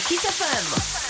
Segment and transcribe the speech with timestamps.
[0.00, 1.01] Kiss FM.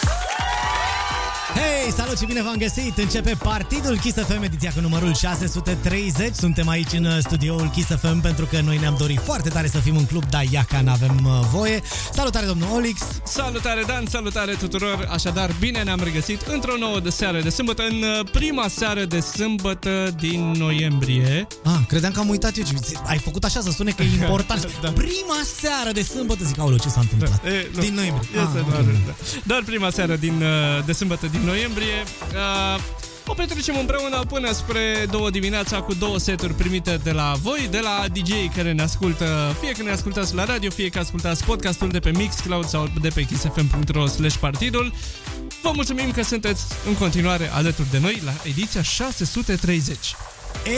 [1.62, 2.98] Hei, salut și bine v-am găsit!
[2.98, 6.34] Începe Partidul Kiss FM, ediția cu numărul 630.
[6.34, 9.96] Suntem aici în studioul Kiss FM pentru că noi ne-am dorit foarte tare să fim
[9.96, 11.80] un club, dar iaca n-avem uh, voie.
[12.12, 13.00] Salutare, domnul Olix!
[13.24, 14.04] Salutare, Dan!
[14.10, 15.08] Salutare tuturor!
[15.10, 19.20] Așadar, bine ne-am regăsit într-o nouă de seară de sâmbătă, în uh, prima seară de
[19.20, 21.46] sâmbătă din noiembrie.
[21.64, 22.64] Ah, credeam că am uitat eu.
[22.64, 24.68] ce- Ai făcut așa să sune că e important.
[24.82, 24.88] Da.
[24.90, 26.44] Prima seară de sâmbătă.
[26.44, 27.44] Zic, aoleu, ce s-a întâmplat?
[27.44, 27.80] E, nu.
[27.80, 28.28] Din noiembrie.
[28.32, 29.06] Este Ah, doar, ok.
[29.06, 29.12] da.
[29.44, 31.50] doar prima seară din, uh, de sâmbătă din noiembrie.
[31.52, 32.82] Uh,
[33.26, 37.78] o petrecem împreună până spre două dimineața cu două seturi primite de la voi, de
[37.78, 41.88] la DJ care ne ascultă, fie că ne ascultați la radio, fie că ascultați podcastul
[41.88, 44.92] de pe Mixcloud sau de pe kissfm.ro slash partidul.
[45.62, 50.14] Vă mulțumim că sunteți în continuare alături de noi la ediția 630.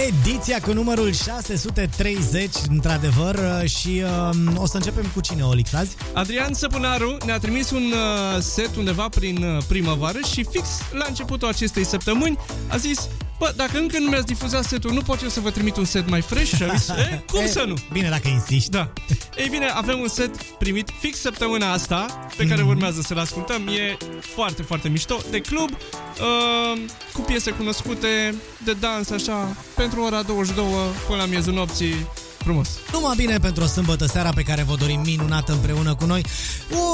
[0.09, 5.97] Ediția cu numărul 630, într-adevăr, uh, și uh, o să începem cu cine, Olix, azi?
[6.13, 11.49] Adrian Săpunaru ne-a trimis un uh, set undeva prin uh, primăvară și fix la începutul
[11.49, 15.41] acestei săptămâni a zis Bă, dacă încă nu mi-ați difuzat setul, nu pot eu să
[15.41, 16.55] vă trimit un set mai fresh?
[16.55, 17.75] Și a zis, e, cum E, să nu?
[17.93, 18.71] Bine, dacă insisti.
[18.71, 18.93] Da.
[19.37, 23.67] Ei bine, avem un set primit fix săptămâna asta, pe care urmează să-l ascultăm.
[23.67, 26.81] E foarte, foarte mișto, de club, uh,
[27.13, 30.65] cu piese cunoscute, de dans, așa, pentru ora 22
[31.07, 32.07] până la miezul nopții.
[32.45, 32.69] Frumos.
[32.93, 36.25] Numai bine pentru o sâmbătă seara pe care vă dorim minunată împreună cu noi.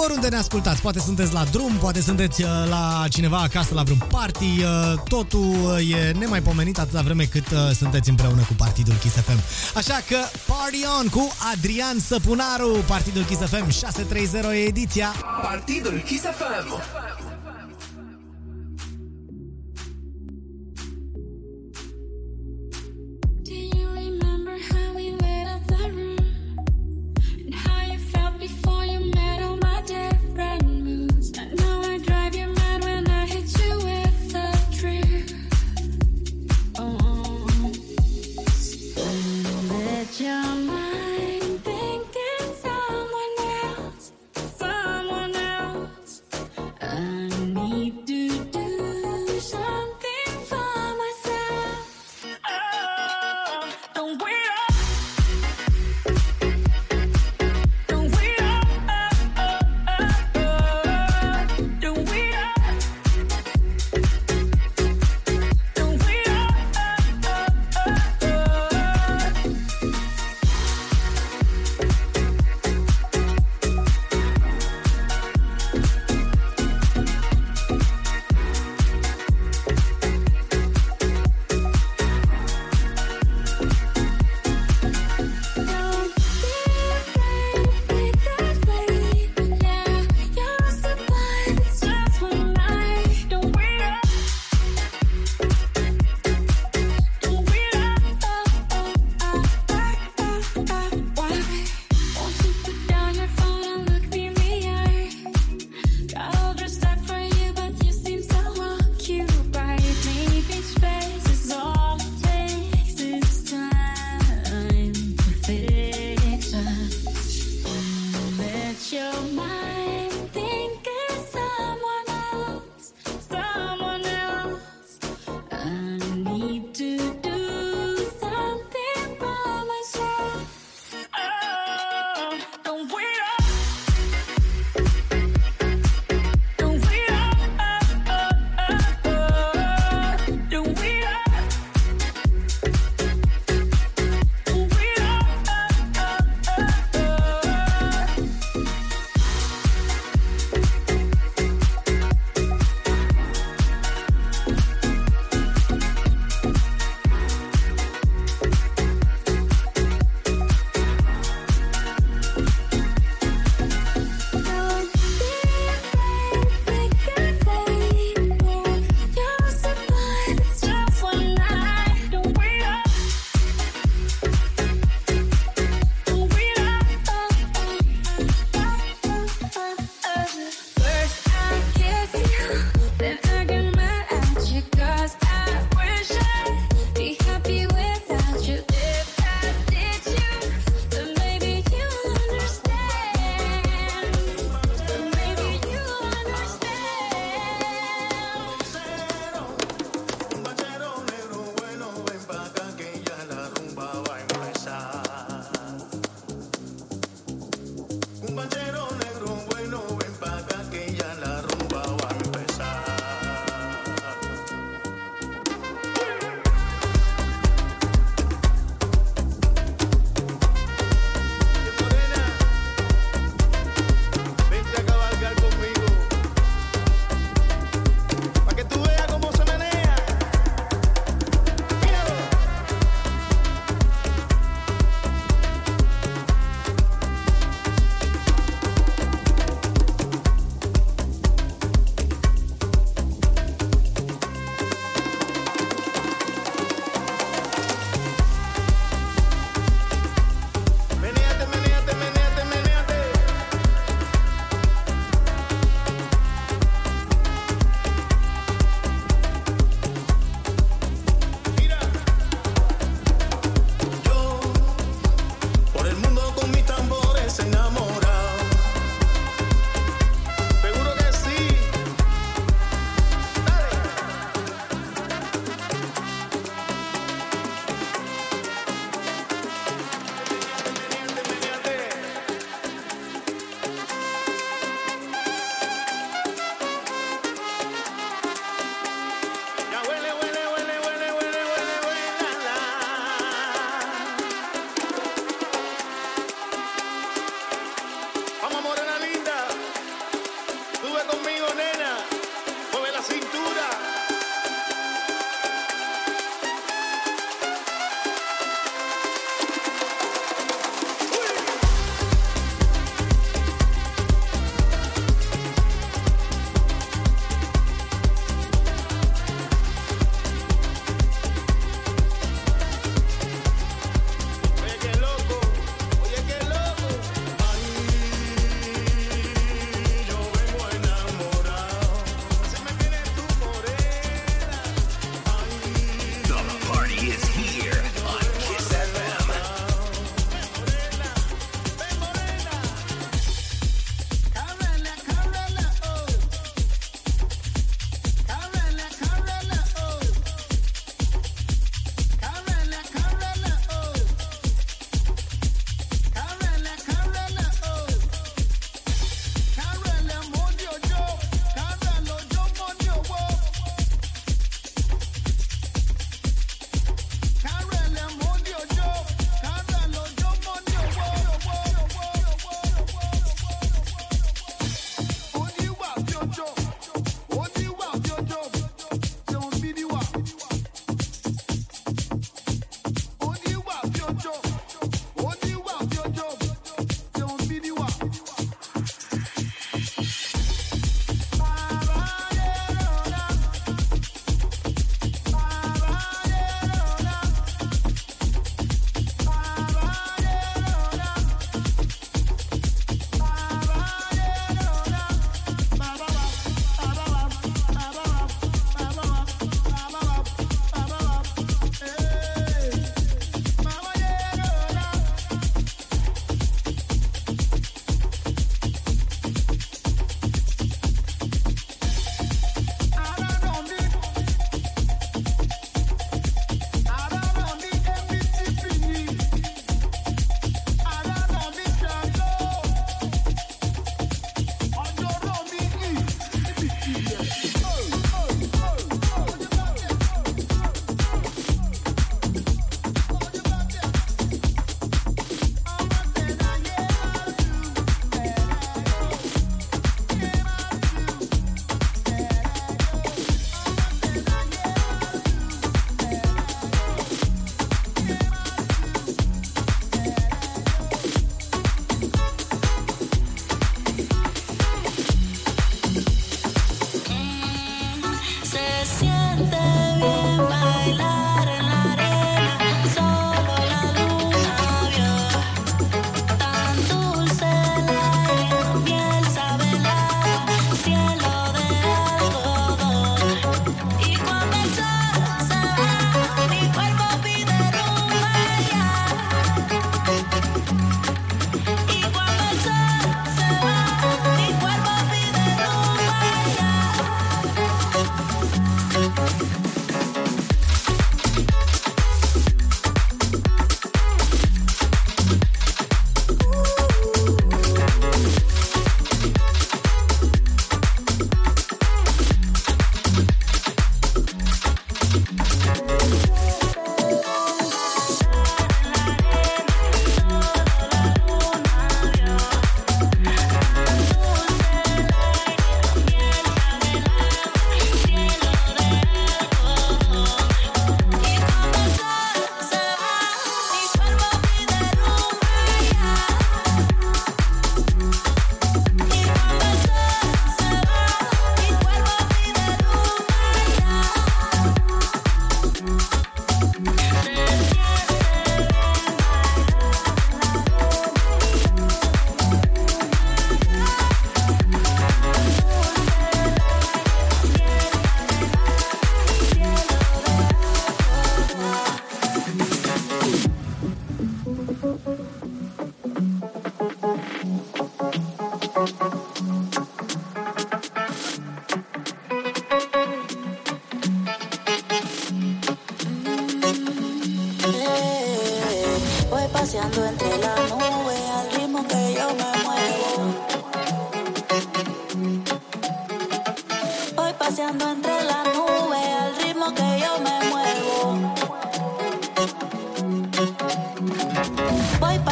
[0.05, 4.03] Oriunde ne ascultați, poate sunteți la drum, poate sunteți uh, la cineva acasă la vreun
[4.09, 9.15] party, uh, totul uh, e nemaipomenit atâta vreme cât uh, sunteți împreună cu Partidul Kiss
[9.15, 9.41] FM.
[9.77, 15.15] Așa că party on cu Adrian Săpunaru, Partidul Kiss FM 630 e ediția.
[15.43, 17.30] Partidul Kiss FM.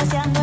[0.09, 0.38] gracias.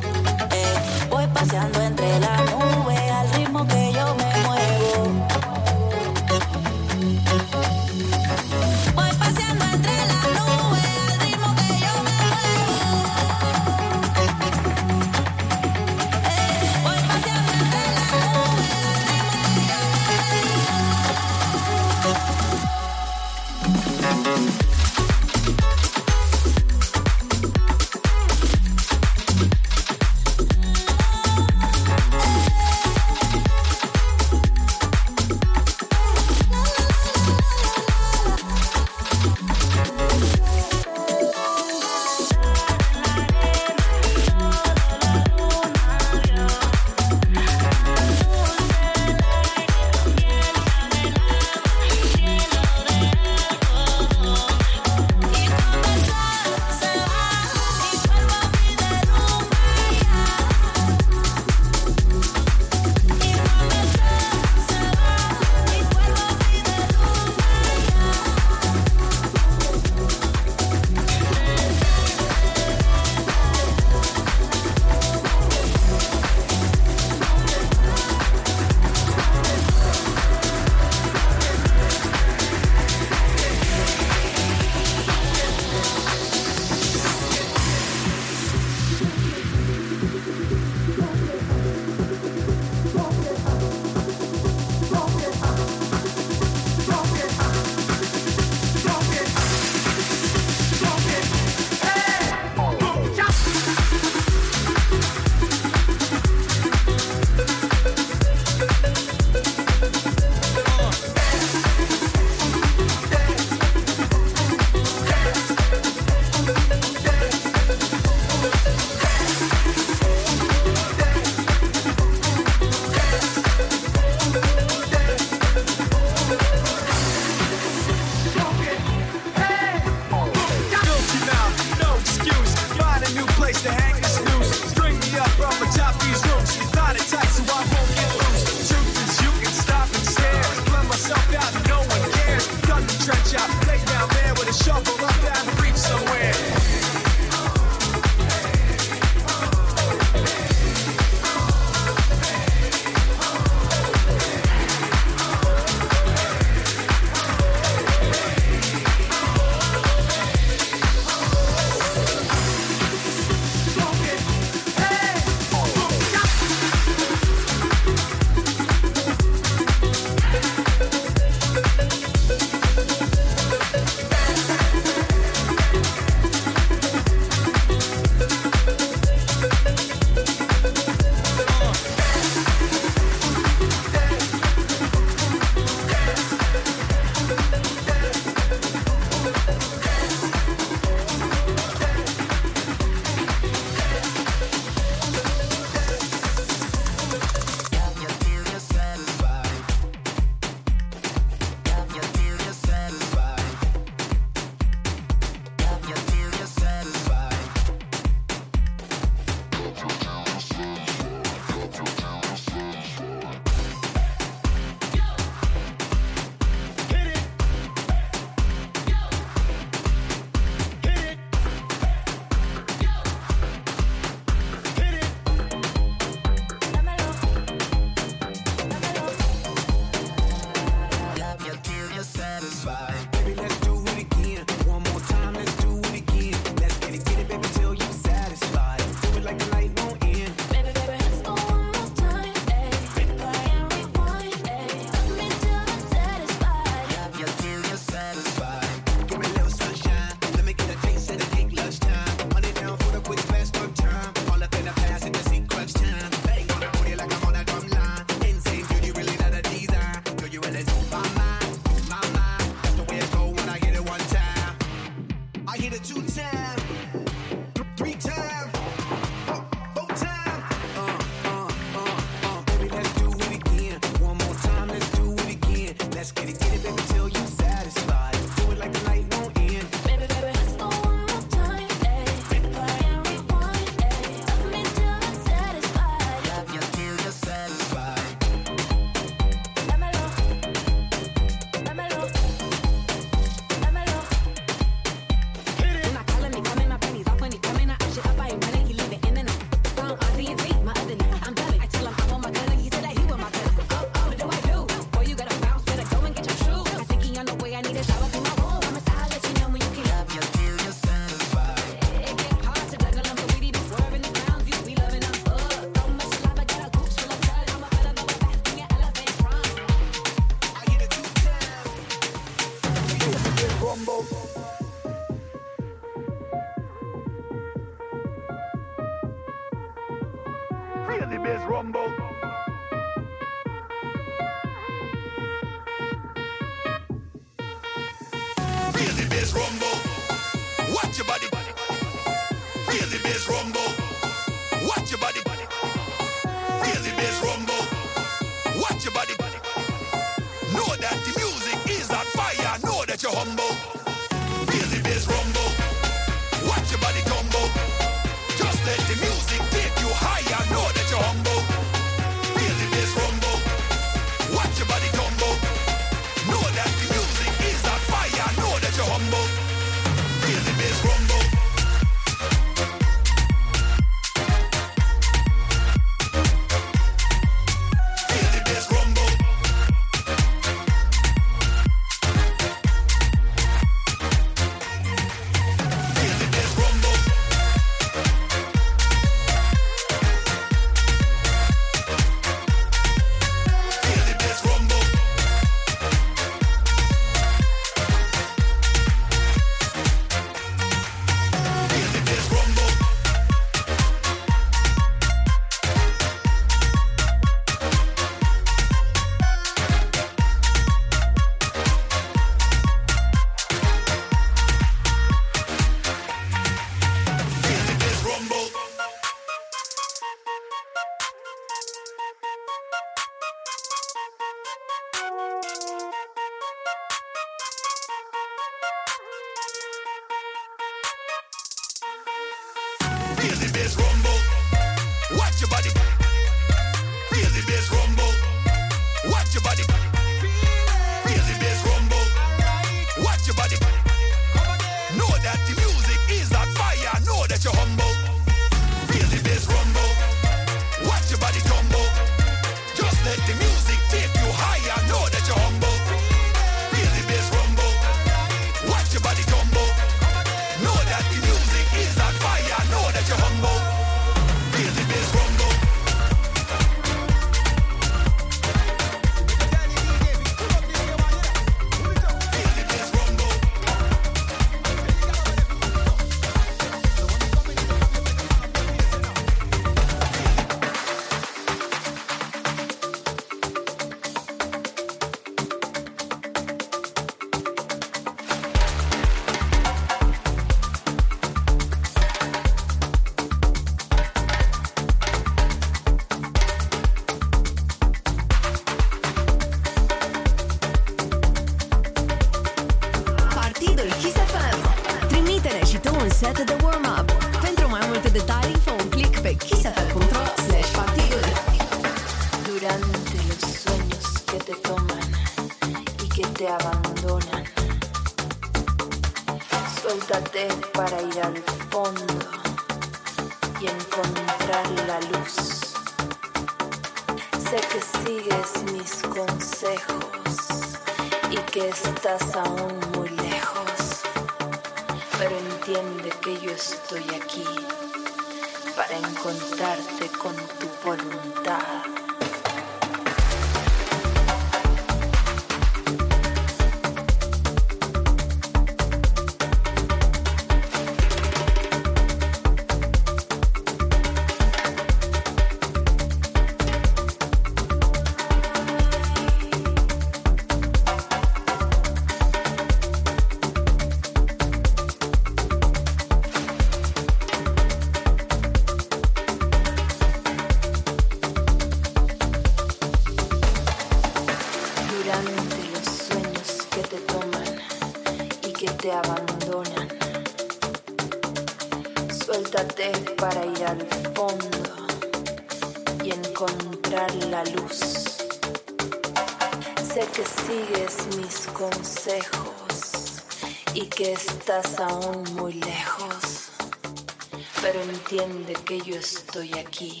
[599.30, 600.00] Estoy aquí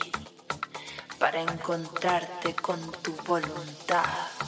[1.20, 4.39] para encontrarte con tu voluntad.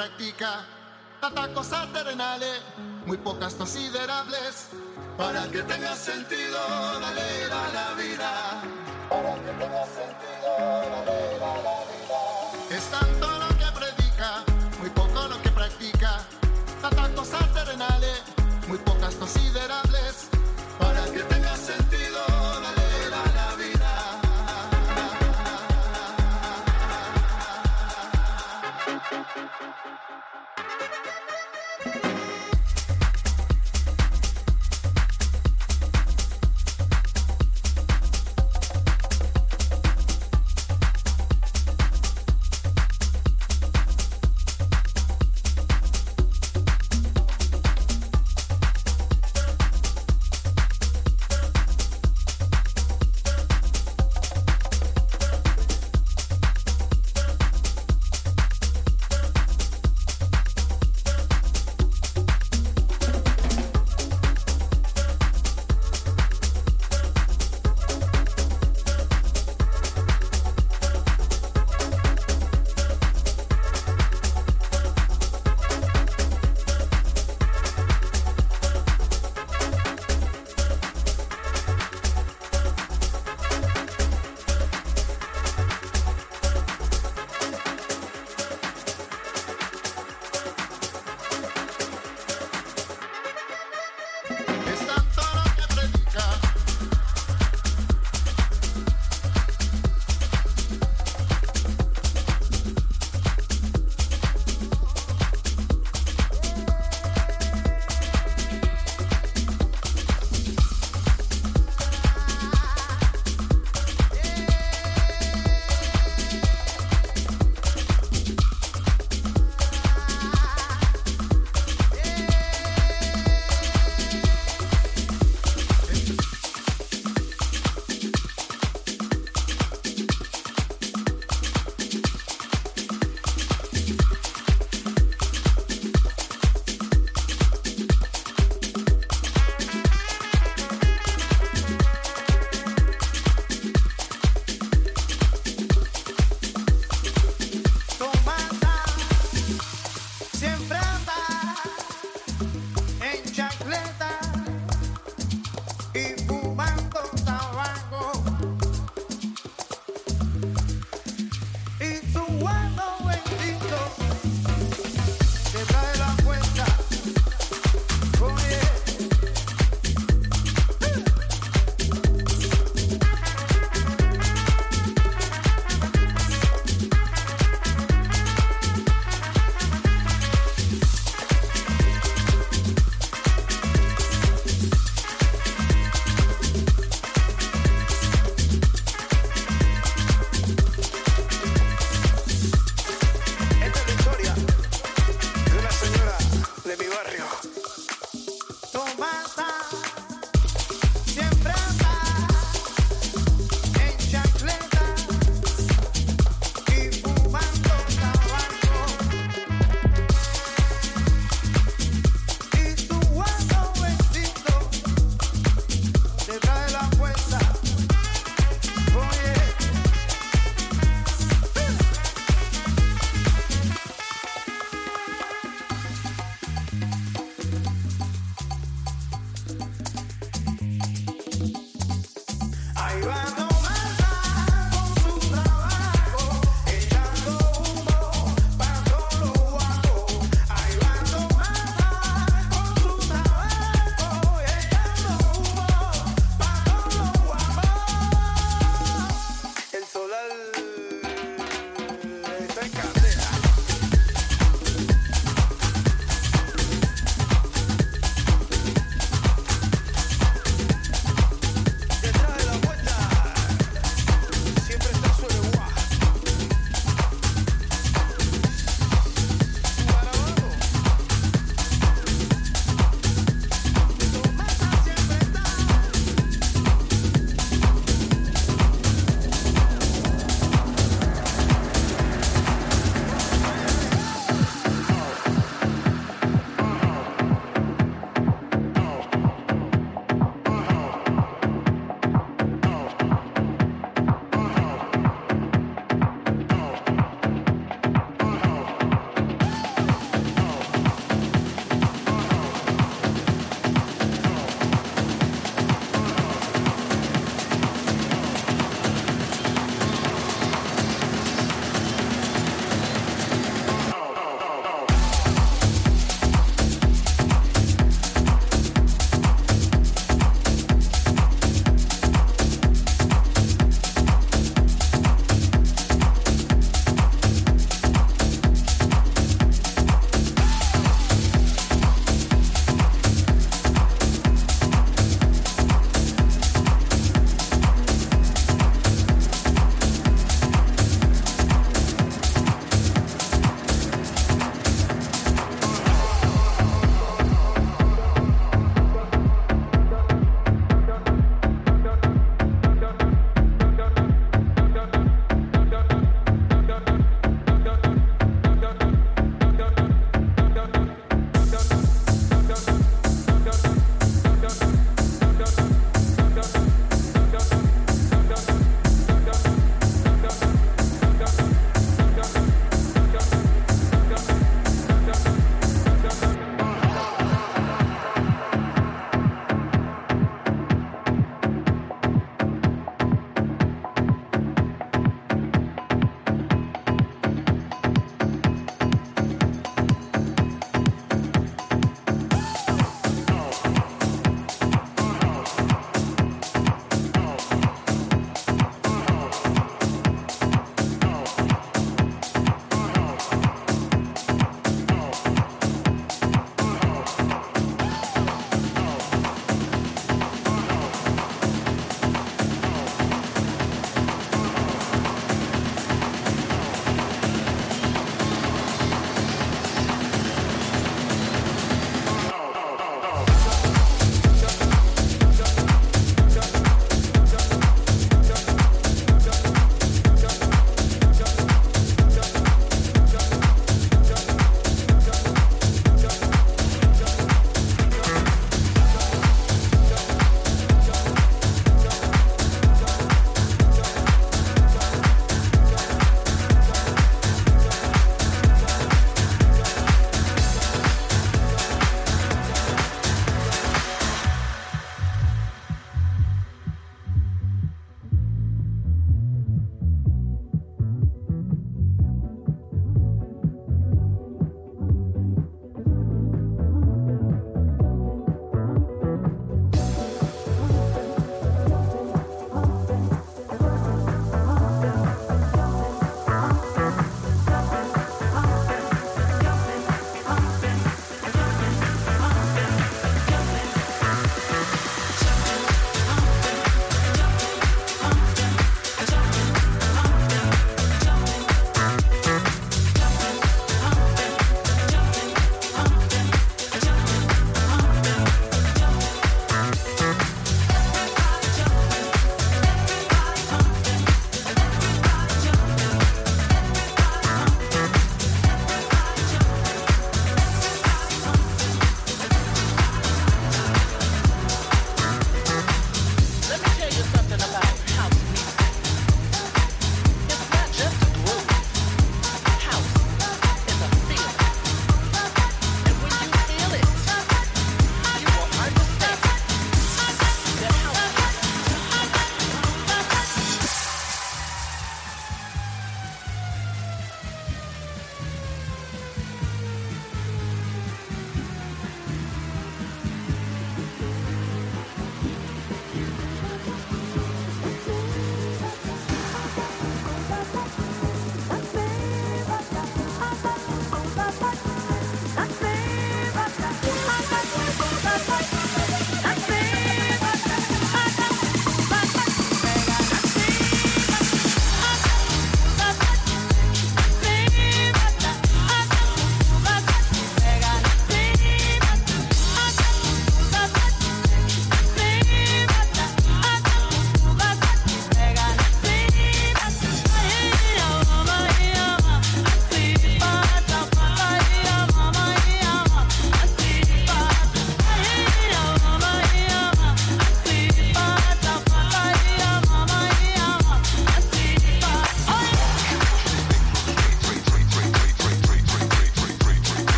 [0.00, 0.64] practica.
[1.20, 2.62] Atacos terrenales,
[3.04, 4.68] muy pocas considerables,
[5.18, 6.58] para que tenga sentido.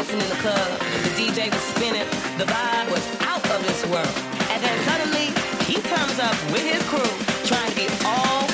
[0.00, 0.80] Dancing in the club.
[1.04, 2.08] The DJ was spinning.
[2.38, 4.08] The vibe was out of this world.
[4.48, 5.28] And then suddenly,
[5.68, 7.12] he comes up with his crew,
[7.44, 8.49] trying to be all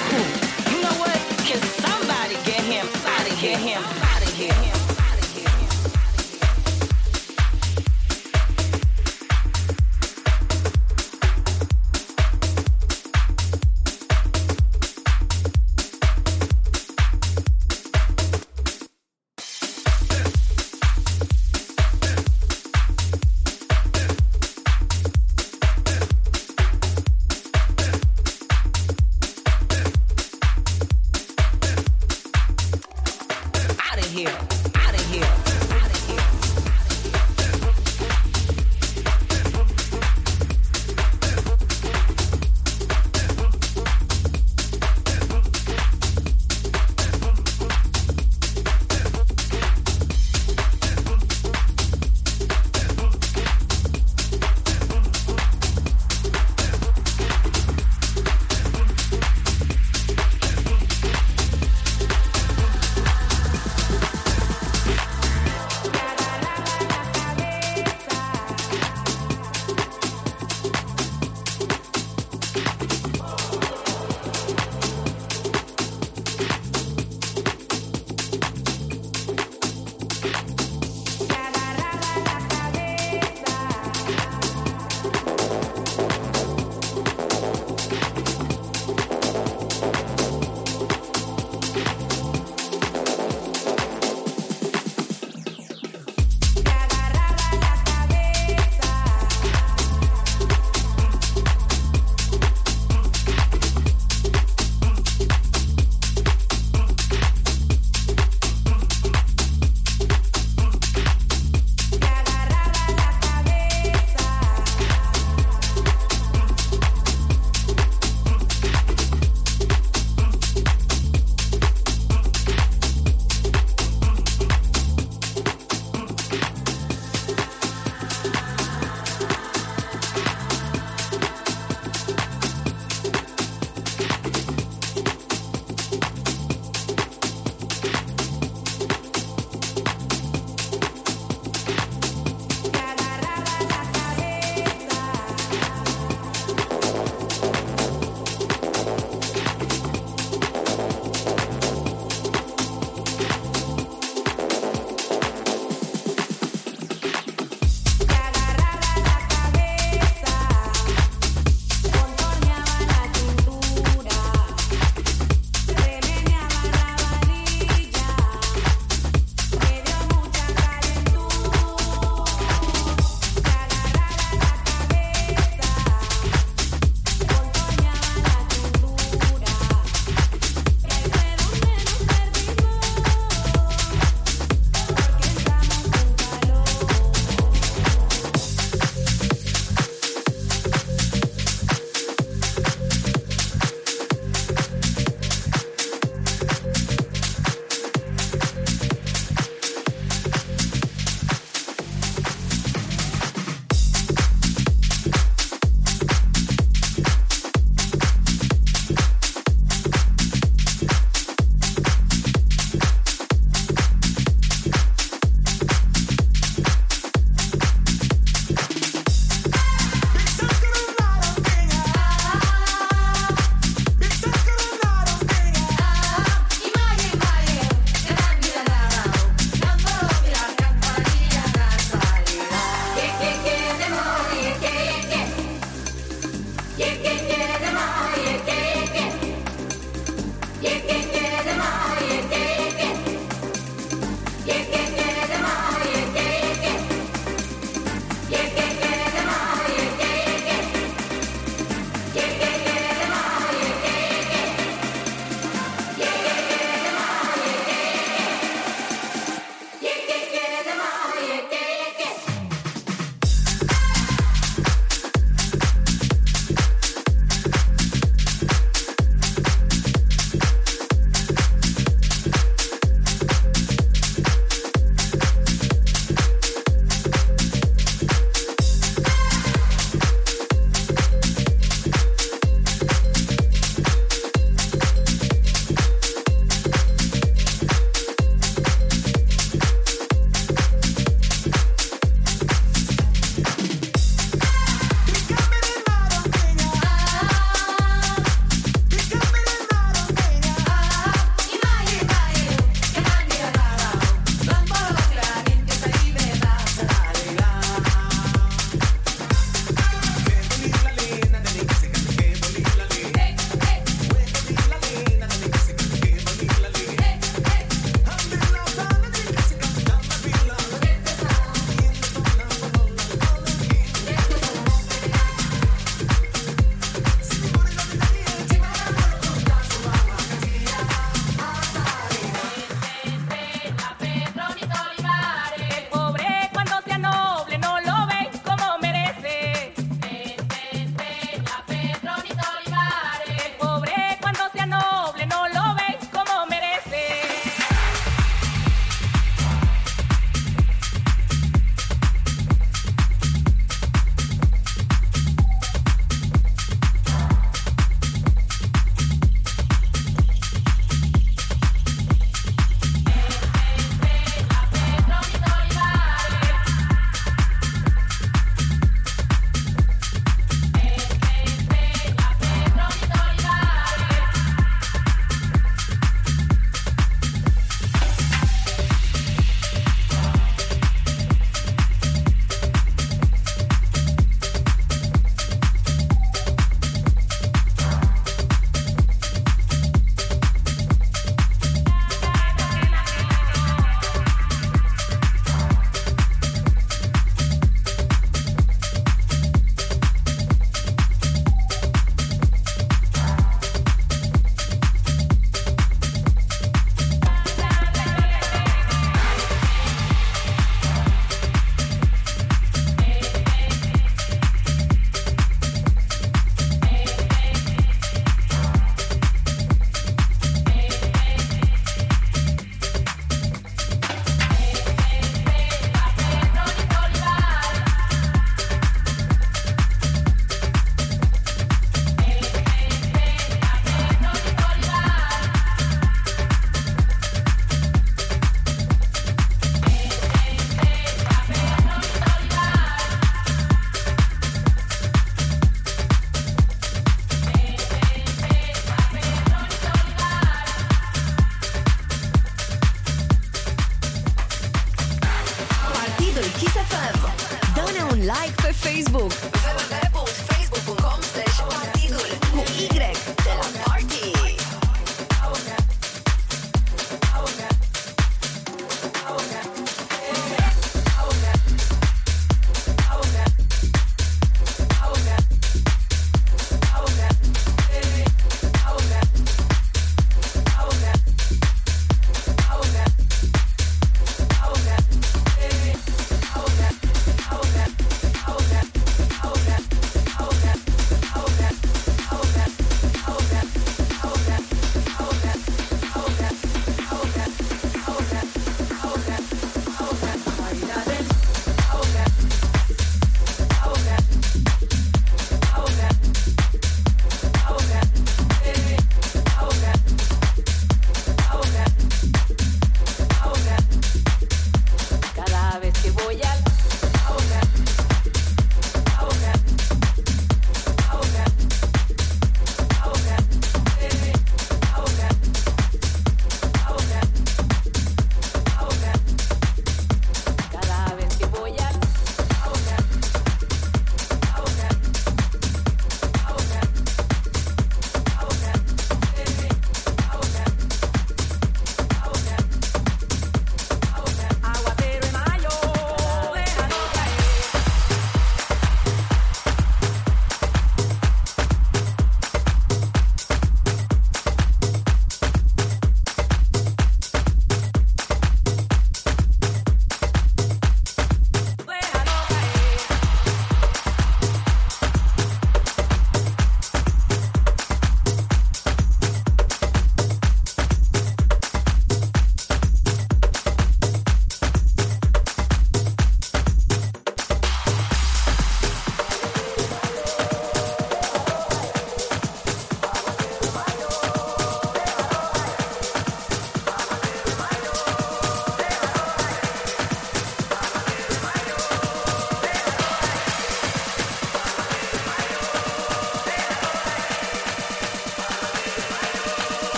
[459.17, 459.56] Facebook.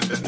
[0.00, 0.24] sipping